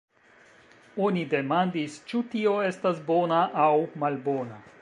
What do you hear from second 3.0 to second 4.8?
bona aŭ malbona?